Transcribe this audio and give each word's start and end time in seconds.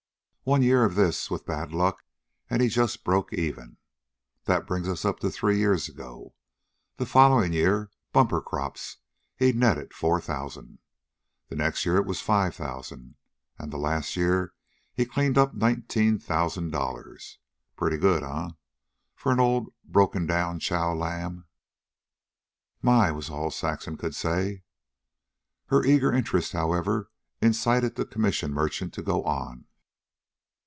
One 0.43 0.63
year 0.63 0.83
of 0.83 0.95
this, 0.95 1.29
with 1.29 1.45
bad 1.45 1.71
luck, 1.71 2.03
and 2.49 2.63
he 2.63 2.67
just 2.67 3.03
broke 3.03 3.31
even. 3.31 3.77
That 4.45 4.65
brings 4.65 4.87
it 4.87 5.05
up 5.05 5.19
to 5.19 5.29
three 5.29 5.59
years 5.59 5.87
ago. 5.87 6.33
The 6.97 7.05
following 7.05 7.53
year, 7.53 7.91
bumper 8.11 8.41
crops, 8.41 8.97
he 9.37 9.53
netted 9.53 9.93
four 9.93 10.19
thousand. 10.19 10.79
The 11.49 11.55
next 11.55 11.85
year 11.85 11.97
it 11.97 12.07
was 12.07 12.21
five 12.21 12.55
thousand. 12.55 13.15
And 13.59 13.71
last 13.71 14.15
year 14.17 14.53
he 14.93 15.05
cleaned 15.05 15.37
up 15.37 15.53
nineteen 15.53 16.17
thousand 16.17 16.71
dollars. 16.71 17.37
Pretty 17.77 17.97
good, 17.97 18.23
eh, 18.23 18.49
for 19.15 19.39
old 19.39 19.71
broken 19.85 20.25
down 20.25 20.59
Chow 20.59 20.91
Lam?" 20.95 21.45
"My!" 22.81 23.11
was 23.11 23.29
all 23.29 23.51
Saxon 23.51 23.95
could 23.95 24.15
say. 24.15 24.63
Her 25.67 25.85
eager 25.85 26.11
interest, 26.11 26.51
however, 26.53 27.11
incited 27.43 27.95
the 27.95 28.05
commission 28.05 28.51
merchant 28.51 28.91
to 28.95 29.03
go 29.03 29.23
on. 29.23 29.65